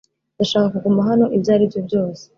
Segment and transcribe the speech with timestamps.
[0.35, 2.23] Ndashaka kuguma hano ibyo ari byo byose